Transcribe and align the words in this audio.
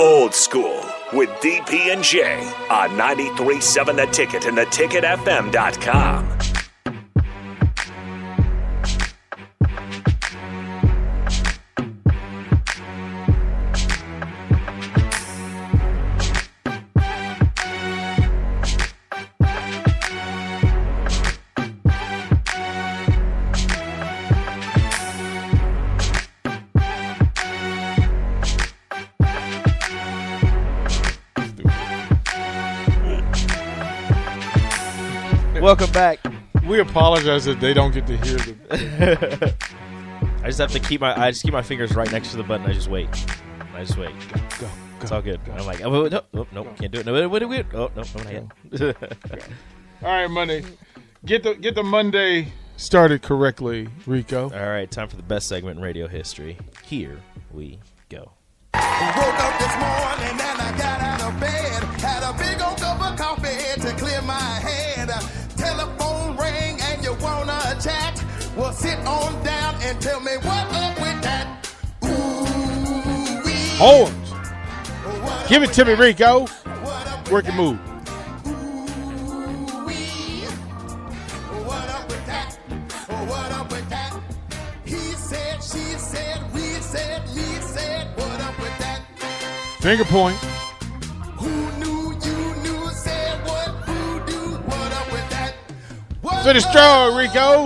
Old 0.00 0.34
School 0.34 0.82
with 1.12 1.28
DP 1.42 1.92
and 1.92 2.02
J 2.02 2.42
on 2.70 2.90
93.7 2.92 3.96
The 3.96 4.06
Ticket 4.06 4.46
and 4.46 4.56
theticketfm.com. 4.56 6.49
Welcome 35.60 35.92
back. 35.92 36.20
We 36.66 36.80
apologize 36.80 37.44
that 37.44 37.60
they 37.60 37.74
don't 37.74 37.92
get 37.92 38.06
to 38.06 38.16
hear 38.16 38.38
the. 38.38 39.54
I 40.42 40.46
just 40.46 40.58
have 40.58 40.72
to 40.72 40.80
keep 40.80 41.02
my 41.02 41.14
I 41.20 41.30
just 41.30 41.42
keep 41.42 41.52
my 41.52 41.60
fingers 41.60 41.94
right 41.94 42.10
next 42.10 42.30
to 42.30 42.38
the 42.38 42.42
button. 42.42 42.64
I 42.64 42.72
just 42.72 42.88
wait. 42.88 43.08
I 43.74 43.84
just 43.84 43.98
wait. 43.98 44.10
Go, 44.32 44.40
go, 44.60 44.70
It's 45.02 45.12
all 45.12 45.20
good. 45.20 45.38
I'm 45.52 45.66
like, 45.66 45.82
oh, 45.82 46.08
no, 46.08 46.22
no, 46.32 46.46
no, 46.50 46.64
can't 46.64 46.90
do 46.90 47.00
it. 47.00 47.06
No, 47.06 47.12
wait, 47.12 47.26
wait, 47.26 47.44
wait. 47.46 47.66
Oh, 47.74 47.90
no, 47.94 48.02
no, 48.02 48.22
not 48.22 48.32
yet. 48.32 48.96
All 50.02 50.08
right, 50.08 50.28
Monday. 50.28 50.64
Get 51.26 51.42
the 51.42 51.54
get 51.54 51.74
the 51.74 51.82
Monday 51.82 52.52
started 52.78 53.20
correctly, 53.20 53.88
Rico. 54.06 54.44
all 54.44 54.68
right, 54.70 54.90
time 54.90 55.08
for 55.08 55.16
the 55.16 55.22
best 55.22 55.46
segment 55.46 55.76
in 55.76 55.82
radio 55.82 56.08
history. 56.08 56.56
Here 56.86 57.20
we 57.52 57.78
go. 58.08 58.32
Woke 58.72 58.82
up 58.82 59.58
this 59.58 59.76
morning 59.76 60.40
and 60.40 60.60
I 60.62 60.74
got 60.78 61.00
out 61.02 61.34
of 61.34 61.38
bed. 61.38 61.82
Had 62.00 62.22
a 62.22 62.32
big 62.38 62.62
old 62.62 62.78
cup 62.78 63.12
of 63.12 63.18
coffee 63.18 63.80
to 63.82 63.92
clear 64.02 64.22
my 64.22 64.59
and 69.90 70.00
tell 70.00 70.20
me 70.20 70.36
what 70.36 70.72
up 70.72 70.94
with 71.00 71.20
that. 71.22 71.68
Ooh. 72.04 72.46
Give 75.48 75.64
it 75.64 75.72
to 75.72 75.84
me, 75.84 75.90
with 75.90 76.16
that? 76.16 76.20
Rico. 76.20 76.46
What 76.46 77.06
up 77.08 77.24
with 77.24 77.32
Work 77.32 77.46
and 77.48 77.56
move. 77.56 77.76
Ooh, 78.46 79.86
wee. 79.86 80.44
What 81.66 81.88
who 93.82 94.20
do 94.26 94.38
what 94.66 94.92
up 94.92 95.12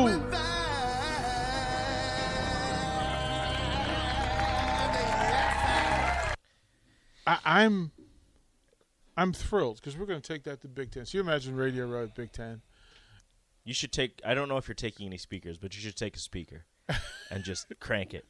with 0.06 0.23
I, 7.26 7.38
I'm 7.44 7.90
I'm 9.16 9.32
thrilled 9.32 9.76
because 9.76 9.96
we're 9.96 10.06
going 10.06 10.20
to 10.20 10.32
take 10.32 10.44
that 10.44 10.60
to 10.62 10.68
Big 10.68 10.90
Ten. 10.90 11.06
So 11.06 11.18
you 11.18 11.22
imagine 11.22 11.56
Radio 11.56 11.86
Row 11.86 12.02
at 12.04 12.14
Big 12.14 12.32
Ten. 12.32 12.62
You 13.64 13.72
should 13.74 13.92
take. 13.92 14.20
I 14.24 14.34
don't 14.34 14.48
know 14.48 14.56
if 14.56 14.68
you're 14.68 14.74
taking 14.74 15.06
any 15.06 15.18
speakers, 15.18 15.56
but 15.56 15.74
you 15.74 15.80
should 15.80 15.96
take 15.96 16.16
a 16.16 16.18
speaker 16.18 16.64
and 17.30 17.42
just 17.42 17.66
crank 17.80 18.12
it. 18.12 18.26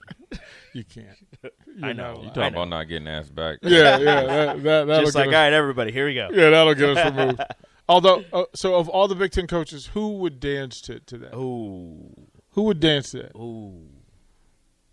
You 0.73 0.85
can't. 0.85 1.09
I 1.83 1.87
You're 1.87 1.95
know. 1.95 2.13
You 2.15 2.21
allowed. 2.23 2.35
talking 2.35 2.55
about 2.55 2.69
not 2.69 2.85
getting 2.85 3.09
asked 3.09 3.35
back? 3.35 3.59
Yeah, 3.63 3.99
yeah. 3.99 4.23
That, 4.23 4.63
that, 4.63 4.63
that'll 4.87 5.01
Just 5.05 5.15
like, 5.17 5.29
us- 5.29 5.35
all 5.35 5.41
right, 5.41 5.53
everybody, 5.53 5.91
here 5.91 6.07
we 6.07 6.15
go. 6.15 6.29
Yeah, 6.33 6.51
that'll 6.51 6.75
get 6.75 6.97
us 6.97 7.13
removed. 7.13 7.41
Although, 7.89 8.25
uh, 8.33 8.45
so 8.55 8.77
of 8.77 8.89
all 8.89 9.09
the 9.09 9.15
Big 9.17 9.33
Ten 9.33 9.47
coaches, 9.47 9.87
who 9.87 10.19
would 10.19 10.39
dance 10.41 10.81
to, 10.83 11.01
to 11.01 11.19
that? 11.19 11.35
Ooh, 11.37 12.15
Who 12.53 12.63
would 12.63 12.79
dance 12.81 13.11
to 13.11 13.19
that? 13.25 13.37
ooh. 13.37 13.89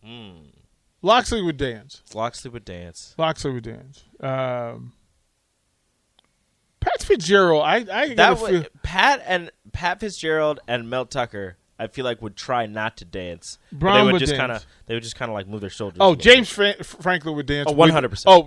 Mm. 0.06 0.46
Loxley 1.02 1.42
would 1.42 1.58
dance. 1.58 2.04
Loxley 2.14 2.52
would 2.52 2.66
dance. 2.66 3.16
Loxley 3.18 3.52
would 3.52 3.64
dance. 3.64 4.04
Um, 4.20 4.94
Pat 6.80 7.02
Fitzgerald, 7.04 7.64
I, 7.64 7.76
I 7.78 8.08
That 8.10 8.16
gotta 8.16 8.36
feel, 8.36 8.52
would 8.52 8.70
Pat 8.84 9.22
and 9.26 9.52
Pat 9.72 10.00
Fitzgerald 10.00 10.60
and 10.68 10.90
Mel 10.90 11.06
Tucker. 11.06 11.58
I 11.80 11.88
feel 11.88 12.06
like 12.06 12.22
would 12.22 12.36
try 12.36 12.68
not 12.68 12.98
to 12.98 13.06
dance. 13.06 13.58
Brown 13.72 13.98
they 13.98 14.04
would, 14.04 14.14
would 14.14 14.20
just 14.20 14.36
kind 14.36 14.52
of 14.52 14.64
they 14.86 14.94
would 14.94 15.02
just 15.02 15.16
kind 15.16 15.30
of 15.32 15.34
like 15.34 15.48
move 15.48 15.62
their 15.62 15.70
shoulders. 15.72 15.98
Oh, 16.00 16.14
James 16.14 16.48
Fra- 16.50 16.84
Franklin 16.84 17.36
would 17.36 17.48
dance. 17.48 17.70
Oh, 17.72 17.74
100%. 17.74 18.24
Oh, 18.28 18.42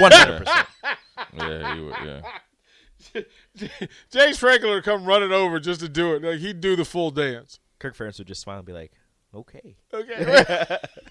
One 0.00 0.12
hundred 0.12 0.38
percent. 0.46 0.66
Yeah, 1.36 1.74
he 1.74 1.80
would. 1.82 3.24
Yeah. 3.64 3.66
James 4.10 4.38
Franklin 4.38 4.70
would 4.72 4.84
come 4.84 5.04
running 5.04 5.32
over 5.32 5.58
just 5.60 5.80
to 5.80 5.88
do 5.88 6.14
it. 6.14 6.22
Like 6.22 6.38
he'd 6.38 6.60
do 6.60 6.76
the 6.76 6.84
full 6.84 7.10
dance. 7.10 7.58
Kirk 7.78 7.96
Ferentz 7.96 8.18
would 8.18 8.28
just 8.28 8.40
smile 8.40 8.58
and 8.58 8.66
be 8.66 8.72
like, 8.72 8.92
"Okay, 9.34 9.76
Okay. 9.92 10.78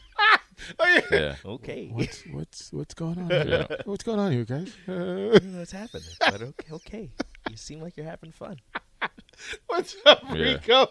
Oh, 0.79 0.87
yeah. 0.87 1.01
Yeah. 1.19 1.35
okay, 1.45 1.89
What's 1.93 2.23
what's 2.31 2.73
what's 2.73 2.93
going 2.93 3.19
on? 3.19 3.29
Here? 3.29 3.67
Yeah. 3.69 3.77
What's 3.85 4.03
going 4.03 4.19
on 4.19 4.31
here, 4.31 4.43
guys? 4.45 4.73
Uh, 4.87 4.91
I 5.35 5.39
don't 5.39 5.43
know 5.45 5.59
what's 5.59 5.71
happening, 5.71 6.07
but 6.19 6.41
okay, 6.41 6.71
okay. 6.73 7.09
You 7.49 7.57
seem 7.57 7.79
like 7.81 7.95
you're 7.97 8.05
having 8.07 8.31
fun." 8.31 8.57
what's 9.67 9.95
up, 10.05 10.23
Yeah. 10.33 10.53
Rico? 10.53 10.87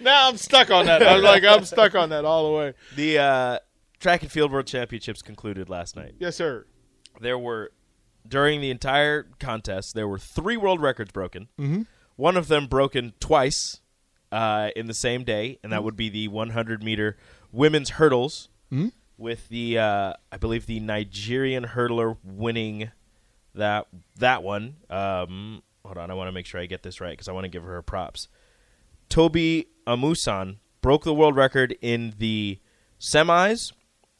now 0.00 0.28
I'm 0.28 0.36
stuck 0.36 0.70
on 0.70 0.86
that. 0.86 1.06
I'm 1.06 1.22
like 1.22 1.44
I'm 1.44 1.64
stuck 1.64 1.94
on 1.94 2.10
that 2.10 2.24
all 2.24 2.50
the 2.50 2.56
way. 2.58 2.74
The 2.96 3.18
uh, 3.18 3.58
track 3.98 4.22
and 4.22 4.30
field 4.30 4.52
world 4.52 4.66
championships 4.66 5.22
concluded 5.22 5.68
last 5.68 5.96
night. 5.96 6.14
Yes, 6.18 6.36
sir. 6.36 6.66
There 7.20 7.38
were 7.38 7.72
during 8.26 8.60
the 8.60 8.70
entire 8.70 9.28
contest 9.38 9.94
there 9.94 10.06
were 10.08 10.18
three 10.18 10.56
world 10.56 10.80
records 10.80 11.12
broken. 11.12 11.48
Mhm. 11.58 11.86
One 12.16 12.36
of 12.36 12.48
them 12.48 12.66
broken 12.66 13.14
twice 13.18 13.80
uh, 14.30 14.70
in 14.76 14.86
the 14.86 14.94
same 14.94 15.24
day, 15.24 15.58
and 15.64 15.72
that 15.72 15.82
would 15.82 15.96
be 15.96 16.08
the 16.08 16.28
100 16.28 16.82
meter 16.84 17.16
women's 17.52 17.90
hurdles. 17.90 18.48
Mhm. 18.72 18.92
With 19.18 19.48
the 19.48 19.78
uh, 19.78 20.12
I 20.32 20.36
believe 20.38 20.66
the 20.66 20.80
Nigerian 20.80 21.64
hurdler 21.64 22.16
winning 22.24 22.90
that 23.54 23.86
that 24.18 24.42
one. 24.42 24.76
Um, 24.88 25.62
hold 25.84 25.98
on, 25.98 26.10
I 26.10 26.14
want 26.14 26.28
to 26.28 26.32
make 26.32 26.46
sure 26.46 26.60
I 26.60 26.66
get 26.66 26.82
this 26.82 27.00
right 27.00 27.10
because 27.10 27.28
I 27.28 27.32
want 27.32 27.44
to 27.44 27.48
give 27.50 27.62
her 27.64 27.82
props. 27.82 28.28
Tobi 29.10 29.66
Amusan 29.86 30.56
broke 30.80 31.04
the 31.04 31.12
world 31.12 31.36
record 31.36 31.76
in 31.82 32.14
the 32.18 32.58
semis 32.98 33.72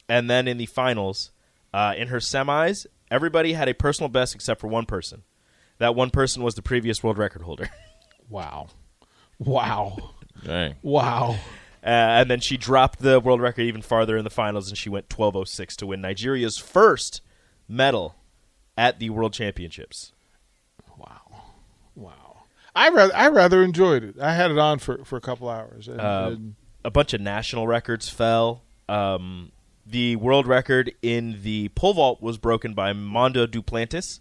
and 0.08 0.28
then 0.28 0.46
in 0.48 0.58
the 0.58 0.66
finals. 0.66 1.30
Uh, 1.72 1.94
in 1.96 2.08
her 2.08 2.18
semis, 2.18 2.84
everybody 3.10 3.52
had 3.52 3.68
a 3.68 3.74
personal 3.74 4.08
best 4.08 4.34
except 4.34 4.60
for 4.60 4.66
one 4.66 4.84
person. 4.84 5.22
That 5.78 5.94
one 5.94 6.10
person 6.10 6.42
was 6.42 6.56
the 6.56 6.62
previous 6.62 7.02
world 7.02 7.16
record 7.18 7.42
holder. 7.42 7.70
Wow. 8.28 8.68
Wow. 9.40 9.96
Dang. 10.44 10.76
Wow. 10.82 11.36
Uh, 11.82 11.86
and 12.20 12.30
then 12.30 12.40
she 12.40 12.56
dropped 12.56 12.98
the 12.98 13.18
world 13.20 13.40
record 13.40 13.62
even 13.62 13.80
farther 13.82 14.16
in 14.16 14.24
the 14.24 14.30
finals, 14.30 14.68
and 14.68 14.76
she 14.76 14.88
went 14.90 15.08
12:06 15.08 15.76
to 15.76 15.86
win 15.86 16.00
Nigeria's 16.00 16.58
first 16.58 17.22
medal 17.68 18.16
at 18.76 18.98
the 18.98 19.10
World 19.10 19.32
Championships. 19.32 20.12
Wow. 20.98 21.20
Wow. 21.94 22.44
I 22.74 22.88
rather 22.90 23.14
I 23.16 23.28
rather 23.28 23.62
enjoyed 23.62 24.04
it. 24.04 24.20
I 24.20 24.34
had 24.34 24.50
it 24.50 24.58
on 24.58 24.78
for, 24.78 25.04
for 25.04 25.16
a 25.16 25.20
couple 25.20 25.48
hours. 25.48 25.88
And, 25.88 26.00
Uh, 26.00 26.30
and 26.32 26.54
a 26.84 26.90
bunch 26.90 27.12
of 27.14 27.20
national 27.20 27.66
records 27.66 28.08
fell. 28.08 28.62
Um, 28.88 29.52
the 29.86 30.16
world 30.16 30.46
record 30.46 30.92
in 31.02 31.42
the 31.42 31.68
pole 31.70 31.94
vault 31.94 32.22
was 32.22 32.38
broken 32.38 32.74
by 32.74 32.92
Mondo 32.92 33.46
Duplantis. 33.46 34.20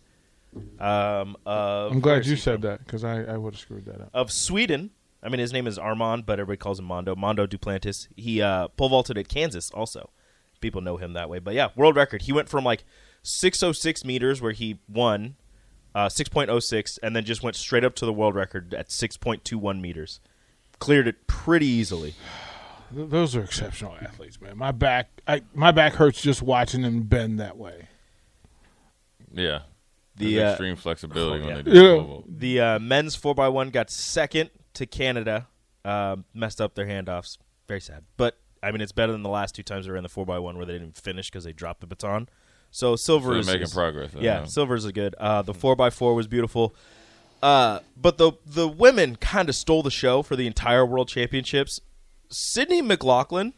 Um, 0.79 1.35
of, 1.45 1.91
I'm 1.91 1.99
glad 1.99 2.25
you 2.25 2.35
said 2.35 2.61
from? 2.61 2.69
that 2.69 2.79
because 2.85 3.03
I, 3.03 3.21
I 3.23 3.37
would 3.37 3.53
have 3.53 3.61
screwed 3.61 3.85
that 3.85 4.01
up. 4.01 4.09
Of 4.13 4.31
Sweden. 4.31 4.91
I 5.21 5.29
mean, 5.29 5.39
his 5.39 5.51
name 5.51 5.67
is 5.67 5.77
Armand, 5.77 6.25
but 6.25 6.39
everybody 6.39 6.57
calls 6.57 6.79
him 6.79 6.85
Mondo. 6.85 7.15
Mondo 7.15 7.45
Duplantis. 7.45 8.07
He 8.15 8.41
uh, 8.41 8.69
pole 8.69 8.89
vaulted 8.89 9.17
at 9.17 9.27
Kansas 9.27 9.69
also. 9.71 10.11
People 10.61 10.81
know 10.81 10.97
him 10.97 11.13
that 11.13 11.29
way. 11.29 11.39
But 11.39 11.53
yeah, 11.53 11.69
world 11.75 11.95
record. 11.95 12.23
He 12.23 12.31
went 12.31 12.49
from 12.49 12.63
like 12.63 12.83
606 13.23 14.05
meters 14.05 14.41
where 14.41 14.51
he 14.51 14.79
won 14.87 15.35
uh, 15.93 16.07
6.06 16.07 16.99
and 17.01 17.15
then 17.15 17.25
just 17.25 17.43
went 17.43 17.55
straight 17.55 17.83
up 17.83 17.95
to 17.95 18.05
the 18.05 18.13
world 18.13 18.35
record 18.35 18.73
at 18.73 18.89
6.21 18.89 19.81
meters. 19.81 20.19
Cleared 20.79 21.07
it 21.07 21.27
pretty 21.27 21.67
easily. 21.67 22.15
Those 22.91 23.35
are 23.35 23.43
exceptional 23.43 23.95
athletes, 24.01 24.41
man. 24.41 24.57
My 24.57 24.71
back 24.71 25.21
I 25.27 25.43
my 25.53 25.71
back 25.71 25.93
hurts 25.93 26.23
just 26.23 26.41
watching 26.41 26.81
them 26.81 27.03
bend 27.03 27.39
that 27.39 27.55
way. 27.55 27.87
Yeah. 29.31 29.59
The 30.15 30.41
uh, 30.41 30.49
extreme 30.49 30.75
flexibility 30.75 31.43
oh, 31.43 31.47
when 31.47 31.57
yeah. 31.57 31.61
they 31.61 31.71
do 31.71 31.79
Yeah. 31.79 32.21
the 32.27 32.59
uh, 32.61 32.79
men's 32.79 33.15
four 33.15 33.35
x 33.39 33.53
one 33.53 33.69
got 33.69 33.91
second 33.91 34.49
to 34.79 34.85
Canada. 34.85 35.47
Um, 35.85 36.25
messed 36.33 36.59
up 36.59 36.75
their 36.75 36.85
handoffs. 36.87 37.37
Very 37.67 37.79
sad, 37.79 38.03
but 38.17 38.37
I 38.61 38.71
mean 38.71 38.81
it's 38.81 38.91
better 38.91 39.11
than 39.13 39.23
the 39.23 39.29
last 39.29 39.55
two 39.55 39.63
times 39.63 39.85
they 39.85 39.91
were 39.91 39.97
in 39.97 40.03
the 40.03 40.09
four 40.09 40.23
x 40.29 40.41
one 40.41 40.57
where 40.57 40.65
they 40.65 40.73
didn't 40.73 40.97
finish 40.97 41.29
because 41.29 41.45
they 41.45 41.53
dropped 41.53 41.79
the 41.81 41.87
baton. 41.87 42.27
So 42.71 42.95
silver 42.97 43.33
So 43.33 43.39
is 43.39 43.47
making 43.47 43.69
progress. 43.69 44.11
Yeah, 44.19 44.41
know. 44.41 44.45
silvers 44.45 44.85
are 44.85 44.91
good. 44.91 45.15
Uh, 45.15 45.41
the 45.41 45.53
four 45.53 45.81
x 45.81 45.95
four 45.95 46.13
was 46.15 46.27
beautiful. 46.27 46.75
Uh, 47.41 47.79
but 47.95 48.17
the 48.17 48.33
the 48.45 48.67
women 48.67 49.15
kind 49.15 49.47
of 49.47 49.55
stole 49.55 49.81
the 49.81 49.91
show 49.91 50.21
for 50.21 50.35
the 50.35 50.45
entire 50.47 50.85
World 50.85 51.07
Championships. 51.07 51.79
Sydney 52.29 52.81
McLaughlin, 52.81 53.53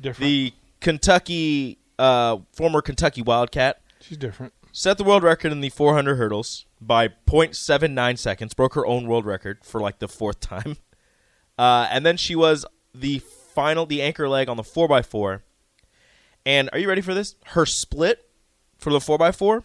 Different. 0.00 0.28
the 0.28 0.52
Kentucky 0.80 1.78
uh, 1.98 2.38
former 2.52 2.82
Kentucky 2.82 3.22
Wildcat, 3.22 3.80
She's 4.00 4.18
different. 4.18 4.52
Set 4.72 4.98
the 4.98 5.04
world 5.04 5.22
record 5.22 5.52
in 5.52 5.60
the 5.60 5.68
400 5.68 6.16
hurdles 6.16 6.66
by 6.80 7.08
0.79 7.08 8.18
seconds. 8.18 8.54
Broke 8.54 8.74
her 8.74 8.84
own 8.86 9.06
world 9.06 9.24
record 9.26 9.58
for 9.64 9.80
like 9.80 9.98
the 10.00 10.08
fourth 10.08 10.40
time. 10.54 10.78
Uh, 11.58 11.86
and 11.90 12.04
then 12.04 12.16
she 12.16 12.34
was 12.34 12.64
the 12.94 13.18
final, 13.20 13.86
the 13.86 14.02
anchor 14.02 14.28
leg 14.28 14.48
on 14.48 14.56
the 14.56 14.62
4x4. 14.62 15.42
And 16.44 16.68
are 16.72 16.78
you 16.78 16.88
ready 16.88 17.02
for 17.02 17.14
this? 17.14 17.36
Her 17.46 17.64
split 17.66 18.28
for 18.78 18.90
the 18.90 18.98
4x4, 18.98 19.64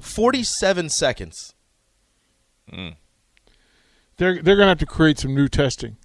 47 0.00 0.88
seconds. 0.88 1.54
They're 4.16 4.42
they're 4.42 4.56
gonna 4.56 4.68
have 4.68 4.78
to 4.78 4.86
create 4.86 5.18
some 5.18 5.34
new 5.34 5.48
testing. 5.48 5.96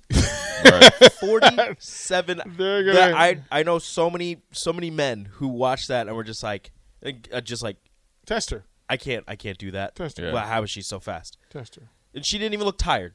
Right. 0.65 0.91
47 1.19 2.41
They're 2.57 2.83
gonna- 2.83 2.93
That- 2.93 3.13
I 3.15 3.41
I 3.51 3.63
know 3.63 3.79
so 3.79 4.09
many 4.09 4.41
so 4.51 4.71
many 4.71 4.89
men 4.91 5.29
who 5.33 5.47
watch 5.47 5.87
that 5.87 6.07
and 6.07 6.15
were 6.15 6.23
just 6.23 6.43
like 6.43 6.71
uh, 7.31 7.41
just 7.41 7.63
like 7.63 7.77
Tester. 8.25 8.65
I 8.89 8.97
can't 8.97 9.23
I 9.27 9.35
can't 9.35 9.57
do 9.57 9.71
that. 9.71 9.95
Test 9.95 10.17
her. 10.17 10.27
Yeah. 10.27 10.33
Well, 10.33 10.45
how 10.45 10.63
is 10.63 10.69
she 10.69 10.81
so 10.81 10.99
fast? 10.99 11.37
Tester. 11.49 11.89
And 12.13 12.25
she 12.25 12.37
didn't 12.37 12.53
even 12.53 12.65
look 12.65 12.77
tired. 12.77 13.13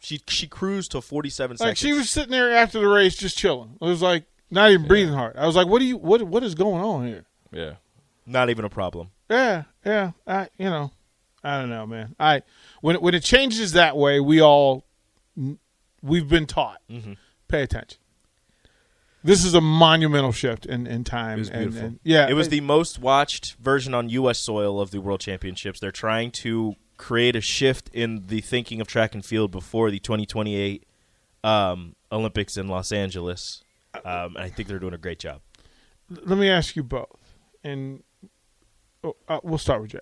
She 0.00 0.20
she 0.28 0.46
cruised 0.46 0.90
to 0.92 1.00
47 1.00 1.54
Like 1.54 1.58
seconds. 1.58 1.78
she 1.78 1.92
was 1.92 2.10
sitting 2.10 2.30
there 2.32 2.50
after 2.50 2.78
the 2.78 2.88
race 2.88 3.16
just 3.16 3.38
chilling. 3.38 3.78
It 3.80 3.84
was 3.84 4.02
like 4.02 4.24
not 4.50 4.70
even 4.70 4.86
breathing 4.86 5.14
hard. 5.14 5.36
I 5.36 5.46
was 5.46 5.56
like, 5.56 5.66
"What 5.66 5.78
do 5.78 5.86
you 5.86 5.96
what 5.96 6.22
what 6.24 6.42
is 6.44 6.54
going 6.54 6.82
on 6.82 7.06
here?" 7.06 7.24
yeah. 7.52 7.74
not 8.26 8.50
even 8.50 8.64
a 8.64 8.68
problem. 8.70 9.10
Yeah, 9.30 9.62
yeah. 9.84 10.10
I 10.26 10.48
you 10.58 10.66
know, 10.68 10.90
I 11.42 11.58
don't 11.60 11.70
know, 11.70 11.86
man. 11.86 12.14
I 12.20 12.42
when 12.82 12.96
it, 12.96 13.02
when 13.02 13.14
it 13.14 13.22
changes 13.22 13.72
that 13.72 13.96
way, 13.96 14.20
we 14.20 14.42
all 14.42 14.84
we've 16.02 16.28
been 16.28 16.46
taught. 16.46 16.82
Mm-hmm. 16.90 17.14
Pay 17.48 17.62
attention. 17.62 17.98
This 19.24 19.42
is 19.42 19.54
a 19.54 19.60
monumental 19.60 20.32
shift 20.32 20.66
in, 20.66 20.86
in 20.86 21.02
time. 21.02 21.38
It 21.38 21.40
was 21.40 21.48
and- 21.50 21.58
beautiful. 21.62 21.86
and- 21.88 22.00
yeah, 22.04 22.28
It 22.28 22.34
was 22.34 22.50
the 22.50 22.60
most 22.60 22.98
watched 22.98 23.54
version 23.54 23.94
on 23.94 24.10
U.S. 24.10 24.38
soil 24.38 24.80
of 24.80 24.90
the 24.90 25.00
World 25.00 25.20
Championships. 25.20 25.80
They're 25.80 25.90
trying 25.90 26.30
to 26.32 26.76
create 26.98 27.34
a 27.34 27.40
shift 27.40 27.88
in 27.94 28.26
the 28.26 28.42
thinking 28.42 28.80
of 28.82 28.86
track 28.86 29.14
and 29.14 29.24
field 29.24 29.50
before 29.50 29.90
the 29.90 29.98
2028 29.98 30.84
um, 31.42 31.96
Olympics 32.12 32.56
in 32.56 32.68
Los 32.68 32.92
Angeles. 32.92 33.64
Um, 34.04 34.36
and 34.36 34.38
I 34.38 34.48
think 34.50 34.68
they're 34.68 34.78
doing 34.78 34.94
a 34.94 34.98
great 34.98 35.18
job. 35.18 35.40
let 36.10 36.38
me 36.38 36.48
ask 36.50 36.76
you 36.76 36.82
both, 36.82 37.34
and 37.62 38.02
oh, 39.02 39.16
uh, 39.28 39.40
we'll 39.42 39.58
start 39.58 39.80
with 39.80 39.92
Jay. 39.92 39.98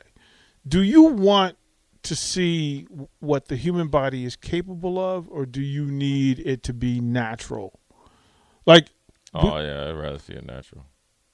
Do 0.67 0.83
you 0.83 1.03
want 1.05 1.57
to 2.05 2.17
see 2.17 2.87
what 3.21 3.47
the 3.49 3.57
human 3.57 3.89
body 3.89 4.25
is 4.25 4.35
capable 4.35 4.99
of, 4.99 5.29
or 5.29 5.47
do 5.47 5.61
you 5.61 5.87
need 5.87 6.41
it 6.41 6.63
to 6.65 6.73
be 6.73 7.01
natural? 7.01 7.79
Like, 8.67 8.89
Oh 9.35 9.59
yeah, 9.59 9.89
I'd 9.89 9.93
rather 9.97 10.19
see 10.19 10.35
it 10.35 10.47
natural. 10.47 10.87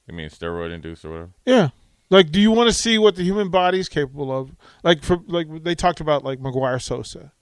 You 0.06 0.14
mean 0.14 0.28
steroid 0.28 0.72
induced 0.72 1.04
or 1.04 1.10
whatever? 1.10 1.30
yeah, 1.44 1.68
like, 2.10 2.30
do 2.30 2.40
you 2.40 2.50
want 2.50 2.68
to 2.68 2.72
see 2.72 2.96
what 2.96 3.16
the 3.16 3.22
human 3.22 3.50
body 3.50 3.78
is 3.78 3.88
capable 3.88 4.32
of? 4.36 4.56
Like, 4.82 5.02
for 5.02 5.18
like 5.26 5.64
they 5.64 5.74
talked 5.74 6.00
about 6.00 6.24
like 6.24 6.38
McGwire 6.38 6.80
Sosa, 6.80 7.32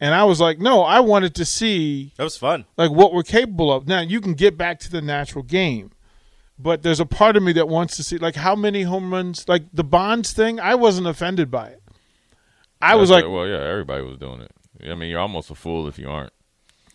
and 0.00 0.14
I 0.14 0.24
was 0.24 0.40
like, 0.40 0.58
no, 0.58 0.82
I 0.82 1.00
wanted 1.00 1.34
to 1.36 1.44
see 1.44 2.12
That 2.16 2.24
was 2.24 2.36
fun. 2.36 2.64
like 2.76 2.90
what 2.90 3.14
we're 3.14 3.22
capable 3.22 3.72
of. 3.72 3.86
Now 3.86 4.00
you 4.00 4.20
can 4.20 4.34
get 4.34 4.58
back 4.58 4.78
to 4.80 4.90
the 4.90 5.00
natural 5.00 5.44
game, 5.44 5.92
but 6.58 6.82
there's 6.82 7.00
a 7.00 7.06
part 7.06 7.36
of 7.36 7.42
me 7.42 7.52
that 7.54 7.68
wants 7.68 7.96
to 7.96 8.02
see 8.02 8.18
like 8.18 8.34
how 8.34 8.54
many 8.54 8.82
home 8.82 9.12
runs, 9.12 9.48
like 9.48 9.64
the 9.72 9.84
Bonds 9.84 10.32
thing. 10.32 10.60
I 10.60 10.74
wasn't 10.74 11.06
offended 11.06 11.50
by 11.50 11.68
it. 11.68 11.82
I 12.82 12.96
was 12.96 13.10
like, 13.10 13.24
it. 13.24 13.28
well, 13.28 13.46
yeah, 13.46 13.60
everybody 13.60 14.02
was 14.02 14.18
doing 14.18 14.40
it. 14.40 14.50
I 14.84 14.96
mean, 14.96 15.08
you're 15.08 15.20
almost 15.20 15.50
a 15.50 15.54
fool 15.54 15.86
if 15.86 15.98
you 15.98 16.10
aren't. 16.10 16.32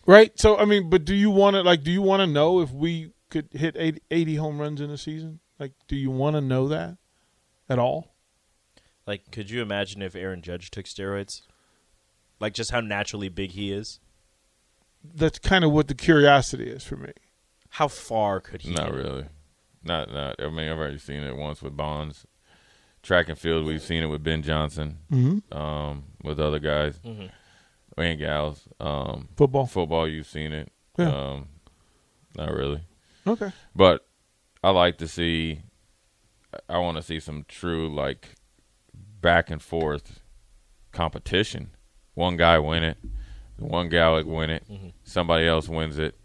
Right. 0.08 0.32
So 0.40 0.58
I 0.58 0.66
mean, 0.66 0.90
but 0.90 1.06
do 1.06 1.14
you 1.14 1.30
want 1.30 1.56
to 1.56 1.62
like? 1.62 1.84
Do 1.84 1.92
you 1.92 2.02
want 2.02 2.22
to 2.22 2.28
know 2.28 2.62
if 2.62 2.72
we 2.72 3.12
could 3.30 3.50
hit 3.52 3.76
80, 3.78 4.02
80 4.10 4.36
home 4.36 4.60
runs 4.60 4.82
in 4.82 4.90
a 4.90 4.98
season? 4.98 5.40
Like, 5.60 5.74
do 5.88 5.96
you 5.96 6.10
want 6.10 6.36
to 6.36 6.42
know 6.42 6.68
that 6.70 6.98
at 7.70 7.78
all? 7.80 8.14
Like, 9.06 9.32
could 9.32 9.50
you 9.50 9.62
imagine 9.62 10.02
if 10.02 10.16
Aaron 10.16 10.42
Judge 10.42 10.70
took 10.72 10.86
steroids? 10.86 11.42
Like, 12.40 12.54
just 12.54 12.72
how 12.72 12.80
naturally 12.82 13.30
big 13.30 13.52
he 13.52 13.72
is. 13.72 14.00
That's 15.04 15.40
kind 15.40 15.64
of 15.64 15.72
what 15.72 15.88
the 15.88 15.96
curiosity 15.96 16.70
is 16.70 16.84
for 16.84 16.98
me. 16.98 17.12
How 17.70 17.88
far 17.88 18.40
could 18.40 18.62
he? 18.64 18.74
Not 18.74 18.94
really. 18.94 19.26
Not 19.84 20.12
not. 20.12 20.36
I 20.42 20.50
mean, 20.50 20.70
I've 20.70 20.78
already 20.78 20.98
seen 20.98 21.24
it 21.24 21.36
once 21.36 21.62
with 21.62 21.76
Bonds. 21.78 22.26
Track 23.04 23.30
and 23.30 23.38
field, 23.40 23.66
we've 23.66 23.82
seen 23.82 24.04
it 24.04 24.08
with 24.08 24.22
Ben 24.24 24.42
Johnson, 24.42 24.98
Mm-hmm. 25.12 25.58
um, 25.58 26.04
with 26.24 26.40
other 26.42 26.60
guys 26.60 26.98
Mhm. 27.06 27.30
And 27.98 28.20
gals. 28.20 28.68
Um, 28.80 29.30
Football. 29.36 29.66
football, 29.66 30.08
you've 30.08 30.28
seen 30.28 30.54
it. 30.54 30.72
Yeah. 30.98 31.10
Um, 31.10 31.48
not 32.36 32.52
really, 32.52 32.82
Okay. 33.26 33.52
but 33.76 34.06
I 34.64 34.70
like 34.72 34.98
to 35.00 35.08
see. 35.08 35.62
I 36.70 36.78
want 36.80 36.98
to 36.98 37.04
see 37.04 37.20
some 37.20 37.46
true 37.48 37.94
like 37.94 38.30
back 39.22 39.50
and 39.50 39.62
forth 39.62 40.22
competition. 40.92 41.72
One 42.14 42.38
guy 42.38 42.58
win 42.60 42.84
it, 42.84 42.98
one 43.58 43.90
gal 43.90 44.24
win 44.24 44.50
it, 44.50 44.64
Mm-hmm. 44.72 44.90
somebody 45.04 45.48
else 45.48 45.68
wins 45.70 46.00
it, 46.00 46.16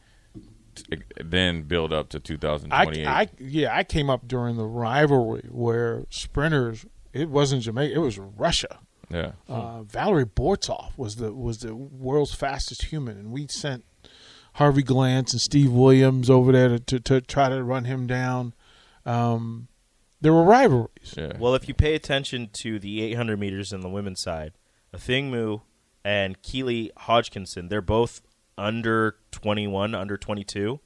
t- 0.74 0.98
then 1.22 1.62
build 1.64 1.92
up 1.92 2.08
to 2.10 2.18
I, 2.18 2.20
2028. 2.20 3.06
I 3.06 3.28
yeah, 3.38 3.76
I 3.76 3.84
came 3.84 4.08
up 4.08 4.26
during 4.26 4.56
the 4.56 4.64
rivalry 4.66 5.48
where 5.50 6.04
sprinters. 6.10 6.86
It 7.12 7.28
wasn't 7.28 7.62
Jamaica. 7.62 7.94
It 7.94 7.98
was 7.98 8.18
Russia. 8.18 8.78
Yeah. 9.12 9.32
Uh, 9.48 9.82
Valerie 9.82 10.24
Borzov 10.24 10.96
was 10.96 11.16
the 11.16 11.32
was 11.32 11.58
the 11.58 11.74
world's 11.74 12.34
fastest 12.34 12.86
human, 12.86 13.18
and 13.18 13.30
we 13.30 13.46
sent 13.48 13.84
Harvey 14.54 14.82
Glance 14.82 15.32
and 15.32 15.40
Steve 15.40 15.70
Williams 15.70 16.28
over 16.28 16.52
there 16.52 16.68
to, 16.68 16.78
to, 16.78 17.00
to 17.00 17.20
try 17.20 17.48
to 17.48 17.62
run 17.62 17.84
him 17.84 18.06
down. 18.06 18.54
Um, 19.04 19.68
there 20.20 20.32
were 20.32 20.44
rivalries. 20.44 21.14
Yeah. 21.16 21.32
Well, 21.38 21.54
if 21.54 21.68
you 21.68 21.74
pay 21.74 21.94
attention 21.94 22.50
to 22.54 22.78
the 22.78 23.02
800 23.02 23.38
meters 23.38 23.72
in 23.72 23.80
the 23.80 23.88
women's 23.88 24.20
side, 24.20 24.52
Athing 24.94 25.30
Mu 25.30 25.58
and 26.04 26.40
Keely 26.42 26.92
Hodgkinson, 26.96 27.68
they're 27.68 27.80
both 27.80 28.22
under 28.56 29.16
21, 29.32 29.94
under 29.94 30.16
22, 30.16 30.80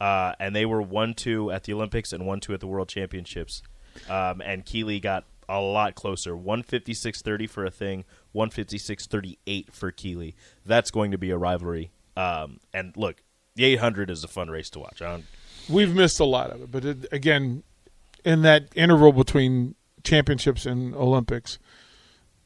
uh, 0.00 0.32
and 0.40 0.56
they 0.56 0.66
were 0.66 0.82
one 0.82 1.14
two 1.14 1.50
at 1.52 1.64
the 1.64 1.72
Olympics 1.72 2.12
and 2.12 2.26
one 2.26 2.40
two 2.40 2.52
at 2.54 2.60
the 2.60 2.66
World 2.66 2.88
Championships. 2.88 3.62
Um, 4.08 4.40
and 4.40 4.64
Keely 4.64 4.98
got 5.00 5.24
a 5.52 5.60
lot 5.60 5.94
closer, 5.94 6.32
156.30 6.32 7.48
for 7.48 7.68
Athing, 7.68 8.04
156.38 8.34 9.70
for 9.70 9.90
Keely. 9.92 10.34
That's 10.64 10.90
going 10.90 11.10
to 11.10 11.18
be 11.18 11.30
a 11.30 11.36
rivalry. 11.36 11.90
Um, 12.16 12.60
and 12.72 12.96
look, 12.96 13.22
the 13.54 13.64
800 13.64 14.08
is 14.08 14.24
a 14.24 14.28
fun 14.28 14.48
race 14.48 14.70
to 14.70 14.80
watch. 14.80 15.02
We've 15.68 15.94
missed 15.94 16.20
a 16.20 16.24
lot 16.24 16.50
of 16.50 16.62
it, 16.62 16.70
but 16.70 16.84
it, 16.84 17.06
again, 17.12 17.62
in 18.24 18.42
that 18.42 18.68
interval 18.74 19.12
between 19.12 19.74
championships 20.04 20.64
and 20.64 20.94
Olympics, 20.94 21.58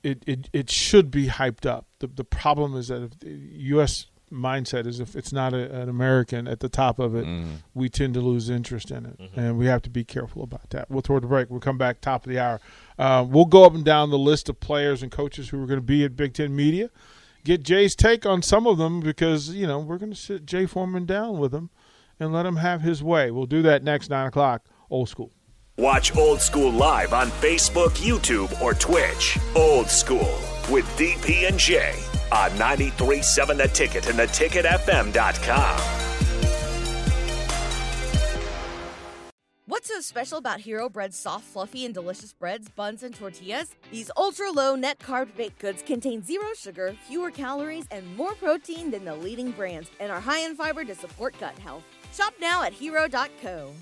it, 0.02 0.22
it, 0.26 0.48
it 0.52 0.70
should 0.70 1.10
be 1.10 1.28
hyped 1.28 1.64
up. 1.64 1.86
The 2.00 2.08
the 2.08 2.24
problem 2.24 2.76
is 2.76 2.88
that 2.88 3.02
if 3.02 3.18
the 3.20 3.30
U.S. 3.30 4.06
mindset 4.32 4.86
is 4.86 4.98
if 5.00 5.14
it's 5.14 5.32
not 5.32 5.52
a, 5.54 5.72
an 5.80 5.88
American 5.88 6.46
at 6.48 6.60
the 6.60 6.68
top 6.68 6.98
of 6.98 7.14
it, 7.14 7.24
Mhm. 7.24 7.46
we 7.74 7.88
tend 7.88 8.14
to 8.14 8.20
lose 8.20 8.50
interest 8.50 8.90
in 8.90 9.06
it, 9.06 9.20
and 9.36 9.56
we 9.58 9.66
have 9.66 9.82
to 9.82 9.90
be 9.90 10.04
careful 10.04 10.42
about 10.42 10.70
that. 10.70 10.90
We'll 10.90 11.02
toward 11.02 11.22
the 11.22 11.28
break. 11.28 11.50
We'll 11.50 11.60
come 11.60 11.78
back 11.78 12.00
top 12.00 12.24
of 12.26 12.32
the 12.32 12.38
hour. 12.38 12.60
Uh, 12.98 13.24
we'll 13.28 13.44
go 13.44 13.64
up 13.64 13.74
and 13.74 13.84
down 13.84 14.10
the 14.10 14.18
list 14.18 14.48
of 14.48 14.58
players 14.60 15.02
and 15.02 15.12
coaches 15.12 15.50
who 15.50 15.62
are 15.62 15.66
going 15.66 15.78
to 15.80 15.84
be 15.86 16.04
at 16.04 16.16
Big 16.16 16.34
Ten 16.34 16.54
Media. 16.56 16.90
Get 17.44 17.62
Jay's 17.62 17.94
take 17.94 18.26
on 18.26 18.42
some 18.42 18.66
of 18.66 18.78
them 18.78 18.98
because 19.00 19.50
you 19.50 19.66
know 19.66 19.78
we're 19.78 19.98
going 19.98 20.12
to 20.12 20.18
sit 20.18 20.44
Jay 20.46 20.66
Foreman 20.66 21.06
down 21.06 21.38
with 21.38 21.54
him 21.54 21.70
and 22.18 22.32
let 22.32 22.44
him 22.46 22.56
have 22.56 22.80
his 22.82 23.02
way. 23.04 23.30
We'll 23.30 23.46
do 23.46 23.62
that 23.62 23.84
next 23.84 24.10
nine 24.10 24.26
o'clock. 24.26 24.64
Old 24.90 25.08
school. 25.08 25.30
Watch 25.78 26.16
Old 26.16 26.40
School 26.40 26.72
live 26.72 27.12
on 27.12 27.28
Facebook, 27.28 27.90
YouTube, 27.98 28.60
or 28.62 28.72
Twitch. 28.74 29.38
Old 29.54 29.88
School 29.88 30.34
with 30.70 30.86
DP 30.98 31.46
and 31.46 31.58
J 31.58 31.94
on 32.32 32.50
93.7 32.52 33.56
The 33.56 33.68
Ticket 33.68 34.08
and 34.08 34.18
theticketfm.com. 34.18 36.06
What's 39.68 39.88
so 39.88 40.00
special 40.00 40.38
about 40.38 40.60
Hero 40.60 40.88
Bread's 40.88 41.18
soft, 41.18 41.44
fluffy, 41.44 41.84
and 41.84 41.92
delicious 41.92 42.32
breads, 42.32 42.68
buns, 42.68 43.02
and 43.02 43.14
tortillas? 43.14 43.74
These 43.90 44.10
ultra 44.16 44.50
low 44.50 44.76
net 44.76 44.98
carb 45.00 45.34
baked 45.36 45.58
goods 45.58 45.82
contain 45.82 46.22
zero 46.22 46.46
sugar, 46.56 46.94
fewer 47.08 47.30
calories, 47.30 47.86
and 47.90 48.16
more 48.16 48.34
protein 48.34 48.90
than 48.90 49.04
the 49.04 49.14
leading 49.16 49.50
brands, 49.50 49.90
and 49.98 50.12
are 50.12 50.20
high 50.20 50.40
in 50.40 50.54
fiber 50.54 50.84
to 50.84 50.94
support 50.94 51.38
gut 51.40 51.58
health. 51.58 51.82
Shop 52.12 52.32
now 52.40 52.62
at 52.62 52.72
hero.co. 52.72 53.72